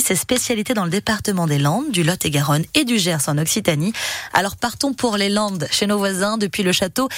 [0.00, 3.92] ses spécialités dans le département des Landes, du Lot-et-Garonne et du Gers en Occitanie.
[4.32, 7.10] Alors partons pour les Landes, chez nos voisins, depuis le château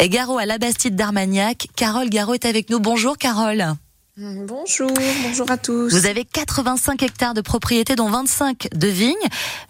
[0.00, 1.66] Garot à la Bastide d'Armagnac.
[1.74, 2.78] Carole Garot est avec nous.
[2.78, 3.74] Bonjour Carole.
[4.16, 4.92] Bonjour,
[5.24, 5.92] bonjour à tous.
[5.92, 9.16] Vous avez 85 hectares de propriété, dont 25 de vignes.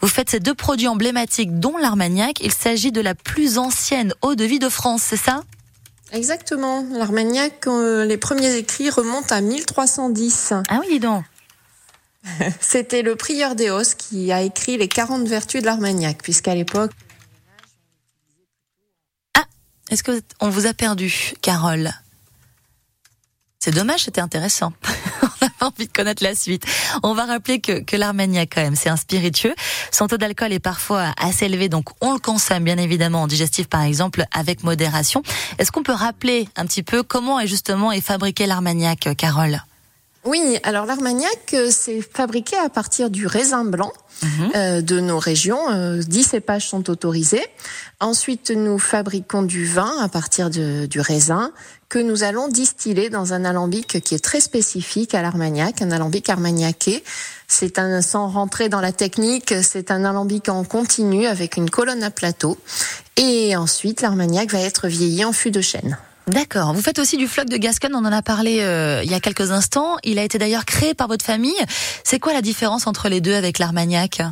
[0.03, 2.41] Vous faites ces deux produits emblématiques, dont l'Armagnac.
[2.43, 5.45] Il s'agit de la plus ancienne eau de vie de France, c'est ça?
[6.13, 6.85] Exactement.
[6.93, 10.53] L'Armagnac, euh, les premiers écrits remontent à 1310.
[10.69, 11.25] Ah oui, donc.
[12.61, 16.93] C'était le prieur d'Eos qui a écrit les 40 vertus de l'Armagnac, puisqu'à l'époque.
[19.37, 19.45] Ah,
[19.91, 21.91] est-ce que on vous a perdu, Carole?
[23.59, 24.73] C'est dommage, c'était intéressant.
[25.43, 26.65] on a envie de connaître la suite.
[27.03, 29.55] On va rappeler que, que l'Armagnac, quand même, c'est un spiritueux.
[29.93, 33.69] Son taux d'alcool est parfois assez élevé, donc on le consomme bien évidemment en digestif,
[33.69, 35.23] par exemple, avec modération.
[35.59, 39.61] Est-ce qu'on peut rappeler un petit peu comment est justement est fabriqué l'Armagnac, Carole?
[40.27, 43.91] Oui, alors l'armagnac, euh, c'est fabriqué à partir du raisin blanc
[44.23, 44.51] mhm.
[44.55, 45.71] euh, de nos régions.
[45.71, 47.45] Euh, 10 cépages sont autorisés.
[48.01, 51.53] Ensuite, nous fabriquons du vin à partir de, du raisin
[51.89, 56.29] que nous allons distiller dans un alambic qui est très spécifique à l'armagnac, un alambic
[56.29, 57.03] armagnaqué.
[57.49, 62.03] C'est un, sans rentrer dans la technique, c'est un alambic en continu avec une colonne
[62.03, 62.59] à plateau.
[63.17, 65.99] Et ensuite, l'armagnac va être vieilli en fût de chêne.
[66.31, 66.73] D'accord.
[66.73, 69.21] Vous faites aussi du floc de Gascogne, on en a parlé euh, il y a
[69.21, 69.97] quelques instants.
[70.05, 71.53] Il a été d'ailleurs créé par votre famille.
[72.05, 74.23] C'est quoi la différence entre les deux avec l'Armagnac?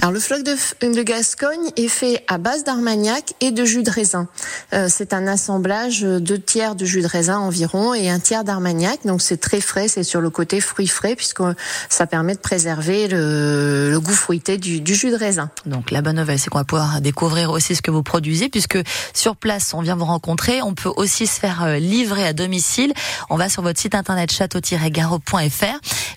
[0.00, 3.90] Alors le floc de, de, Gascogne est fait à base d'armagnac et de jus de
[3.90, 4.28] raisin.
[4.72, 9.00] Euh, c'est un assemblage de tiers de jus de raisin environ et un tiers d'armagnac.
[9.04, 11.42] Donc c'est très frais, c'est sur le côté fruit frais puisque
[11.90, 15.50] ça permet de préserver le, le goût fruité du, du, jus de raisin.
[15.66, 18.78] Donc la bonne nouvelle, c'est qu'on va pouvoir découvrir aussi ce que vous produisez puisque
[19.12, 20.62] sur place, on vient vous rencontrer.
[20.62, 22.94] On peut aussi se faire euh, livrer à domicile.
[23.28, 25.64] On va sur votre site internet château-garot.fr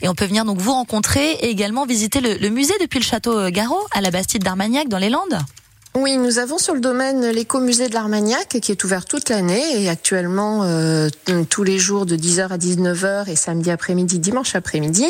[0.01, 3.05] et on peut venir donc vous rencontrer et également visiter le, le musée depuis le
[3.05, 3.51] château euh,
[3.91, 5.37] À la Bastide d'Armagnac dans les Landes?
[5.95, 9.89] Oui, nous avons sur le domaine l'écomusée de l'Armagnac qui est ouvert toute l'année et
[9.89, 11.07] actuellement euh,
[11.49, 15.05] tous les jours de 10h à 19h et samedi après-midi, dimanche après-midi.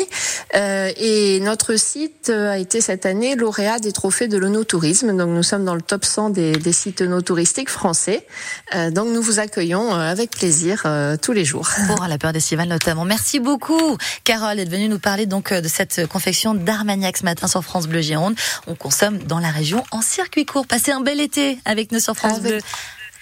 [0.54, 5.16] Euh, et notre site euh, a été cette année lauréat des trophées de l'onotourisme.
[5.16, 8.26] Donc nous sommes dans le top 100 des, des sites no-touristiques français.
[8.74, 11.70] Euh, donc nous vous accueillons euh, avec plaisir euh, tous les jours.
[11.86, 13.06] Pour la période estivale notamment.
[13.06, 17.64] Merci beaucoup Carole d'être venue nous parler donc de cette confection d'Armagnac ce matin sur
[17.64, 18.34] France Bleu Gironde.
[18.66, 20.66] On consomme dans la région en circuit court.
[20.74, 22.60] Passez un bel été avec nous sur France avec, Bleu.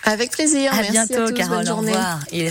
[0.05, 0.73] Avec plaisir.
[0.73, 1.35] À Merci bientôt, à tous.
[1.35, 1.57] Carole.
[1.59, 1.93] Bonne journée.
[1.93, 2.21] Au revoir.
[2.33, 2.51] Il est